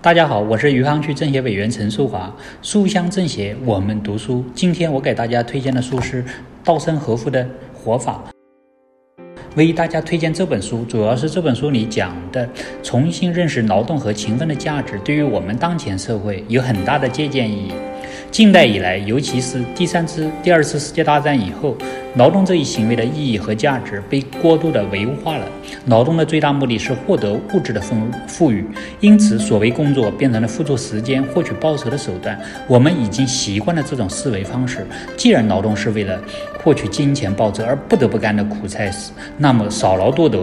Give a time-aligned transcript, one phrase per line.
[0.00, 2.32] 大家好，我是余杭区政协委员陈淑华。
[2.62, 4.44] 书香政协，我们读书。
[4.54, 6.24] 今天我给大家推荐的书是
[6.62, 8.22] 稻盛和夫的《活法》。
[9.56, 12.48] 为大家推荐这本书，主要是这本书里讲的
[12.80, 17.72] 重新认识劳动和勤奋的价值，对于我们当前社会有很大的借鉴意义。
[18.30, 21.76] 近代以来，尤其是第三次、第二次世界大战以后，
[22.14, 25.46] 劳动这一行为的意义和价值被过度的唯物化了。
[25.86, 28.64] 劳动的最大目的是获得物质的丰富裕，
[29.00, 32.38] 因此所谓工作变成了付出时间获取报酬的手段。
[32.68, 34.86] 我们已经习惯了这种思维方式。
[35.16, 36.20] 既然劳动是为了
[36.62, 40.38] 获取金钱报酬而不得不干的苦差事，那么少劳多得。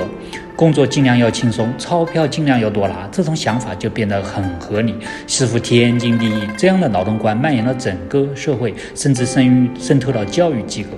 [0.55, 4.95] 工作尽量要轻松，钞票尽量要多拿，这种想法就变得很合理，
[5.27, 6.47] 似乎天经地义。
[6.57, 10.89] 这样的劳动观蔓延了整个社会，甚至渗于渗透到教育机构。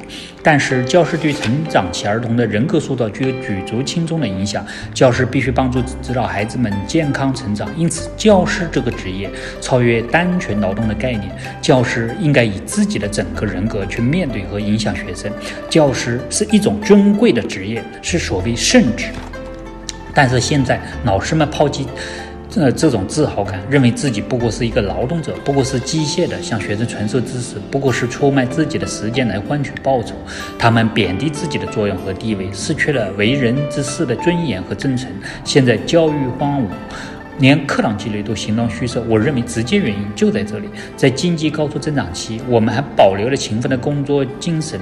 [0.43, 4.65] 但是，教师对成长期儿童的人格塑造具有举足轻重的影响。
[4.93, 9.29] 教师必须帮助指导孩子们健康成长，因此，教师这个职业
[9.59, 11.29] 超越单纯劳动的概念。
[11.61, 15.31] 教师应该以自己的整个人格去面对和影响学生。
[15.67, 19.07] 教师是一种尊贵的职业，是所谓圣职。
[20.17, 21.85] 但是现在，老师们抛弃，
[22.49, 30.15] 这，这种自豪感，认为自己不过是一个劳动者，不过是机械的向学生传授知识，不过是出卖自己的时间来换取报酬。
[30.57, 35.07] 他们贬低自己的作用和地位，失去了为人之事的尊严和真诚。
[35.43, 36.65] 现在教育荒芜。
[37.39, 40.67] 连课堂纪律都形同虚设，我认为直接原因就在这里。
[40.95, 44.79] 在经济高速增长期，我们还保留了勤奋的工作精神，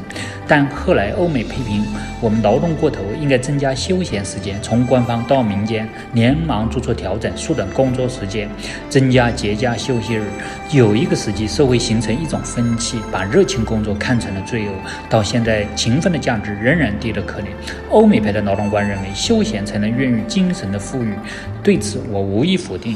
[0.48, 1.84] 但后来欧美批评
[2.22, 4.58] 我们劳动过头，应该增加休闲时间。
[4.62, 8.50] 从官方到民间，连忙做出调整，缩短工作时间，
[8.90, 10.24] 增加节假休息日。
[10.72, 14.72] 有一个时期，社会形成一种风气，把热情工作看成了罪恶。
[15.10, 17.48] 到现在，勤奋的价值仍然低得可怜。
[17.90, 21.14] 欧美派的劳动观认为，休闲才能孕育精神的富裕。
[21.62, 22.45] 对此，我无。
[22.46, 22.96] 无意否定，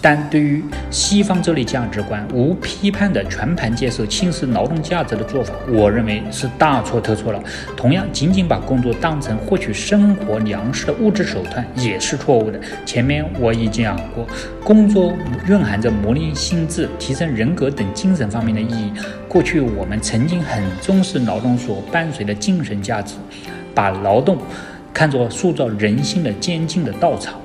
[0.00, 7.38] 但对于西方这类价值观无批判的全盘接受轻视劳动价值的做法，我认为是大错特错了。
[7.76, 12.58] 同样，仅仅把工作当成获取生活粮食的物质手段也是错误的。
[12.86, 14.26] 前面我已经讲过，
[14.64, 15.12] 工作
[15.46, 18.90] 蕴含着磨练心智、提升人格等精神方面的意义。
[19.28, 23.16] 过去我们曾经很重视劳动所伴随的精神价值，
[23.74, 24.38] 把劳动
[24.94, 27.38] 看作塑造人性的坚劲的稻草。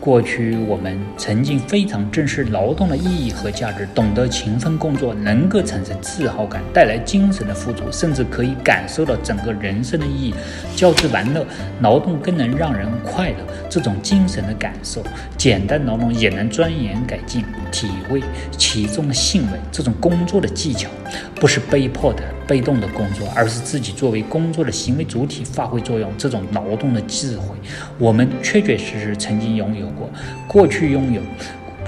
[0.00, 10.34] 过去我们曾经非常重视劳动的意义和价值，懂得勤奋工作能够产生自豪感，带来精神的富足，甚至可以感受到整个人生的意义。
[10.74, 11.44] 交织玩乐，
[11.82, 13.36] 劳动更能让人快乐。
[13.68, 15.04] 这种精神的感受，
[15.36, 18.22] 简单劳动也能钻研改进，体会
[18.56, 19.58] 其中的兴味。
[19.70, 20.88] 这种工作的技巧，
[21.34, 22.22] 不是被迫的。
[22.50, 26.10] 被动的工作，而是自己作为工作的行为主体发挥作用。
[26.18, 27.54] 这种劳动的智慧，
[27.96, 30.08] 我们确确实实曾经拥有过，
[30.46, 31.20] 过去拥有，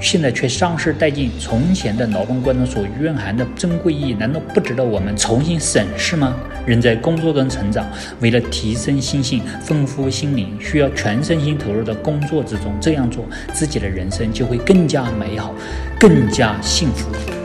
[0.00, 1.30] 现在却丧失殆尽。
[1.38, 6.34] 从前的劳动观中所蕴含的珍贵意义，难道不值得我们重新审视吗？
[6.64, 7.84] 人在工作中成长，
[8.20, 12.72] 为了提升心性、丰富心灵，需要全身心投入到工作之中。
[12.80, 15.54] 这样做，自己的人生就会更加美好，
[15.98, 17.41] 更加幸福。